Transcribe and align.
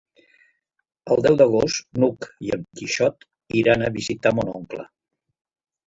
El 1.15 1.21
deu 1.25 1.37
d'agost 1.41 1.85
n'Hug 2.03 2.27
i 2.47 2.53
en 2.59 2.65
Quixot 2.81 3.31
iran 3.63 3.87
a 3.91 3.95
visitar 4.03 4.37
mon 4.41 4.55
oncle. 4.59 4.93